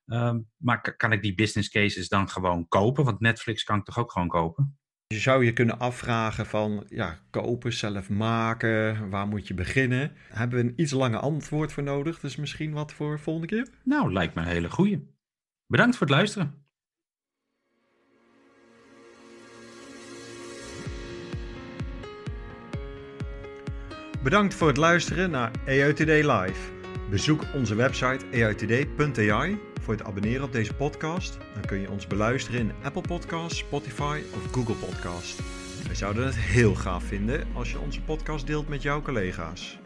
Ehm, 0.05 0.39
maar 0.57 0.95
kan 0.95 1.11
ik 1.11 1.21
die 1.21 1.35
business 1.35 1.69
cases 1.69 2.07
dan 2.07 2.29
gewoon 2.29 2.67
kopen? 2.67 3.03
Want 3.03 3.19
Netflix 3.19 3.63
kan 3.63 3.77
ik 3.77 3.85
toch 3.85 3.99
ook 3.99 4.11
gewoon 4.11 4.27
kopen? 4.27 4.77
Je 5.07 5.19
zou 5.19 5.45
je 5.45 5.53
kunnen 5.53 5.79
afvragen 5.79 6.45
van, 6.45 6.85
ja, 6.89 7.19
kopen, 7.29 7.73
zelf 7.73 8.09
maken, 8.09 9.09
waar 9.09 9.27
moet 9.27 9.47
je 9.47 9.53
beginnen? 9.53 10.11
Hebben 10.29 10.59
we 10.59 10.65
een 10.65 10.73
iets 10.75 10.91
langer 10.91 11.19
antwoord 11.19 11.73
voor 11.73 11.83
nodig, 11.83 12.19
dus 12.19 12.35
misschien 12.35 12.73
wat 12.73 12.93
voor 12.93 13.19
volgende 13.19 13.47
keer? 13.47 13.67
Nou, 13.83 14.13
lijkt 14.13 14.35
me 14.35 14.41
een 14.41 14.47
hele 14.47 14.69
goeie. 14.69 15.11
Bedankt 15.67 15.97
voor 15.97 16.07
het 16.07 16.15
luisteren. 16.15 16.65
Bedankt 24.23 24.53
voor 24.53 24.67
het 24.67 24.77
luisteren 24.77 25.31
naar 25.31 25.51
Today 25.93 26.31
Live. 26.31 26.72
Bezoek 27.13 27.45
onze 27.53 27.75
website 27.75 28.25
aitoday.ai 28.43 29.59
voor 29.81 29.93
het 29.93 30.03
abonneren 30.03 30.43
op 30.43 30.51
deze 30.51 30.73
podcast. 30.73 31.37
Dan 31.53 31.65
kun 31.65 31.79
je 31.79 31.89
ons 31.89 32.07
beluisteren 32.07 32.59
in 32.59 32.71
Apple 32.83 33.01
Podcasts, 33.01 33.57
Spotify 33.57 34.21
of 34.35 34.51
Google 34.51 34.75
Podcasts. 34.75 35.39
Wij 35.85 35.95
zouden 35.95 36.25
het 36.25 36.35
heel 36.35 36.75
gaaf 36.75 37.03
vinden 37.03 37.47
als 37.53 37.71
je 37.71 37.79
onze 37.79 38.01
podcast 38.01 38.47
deelt 38.47 38.67
met 38.67 38.81
jouw 38.81 39.01
collega's. 39.01 39.77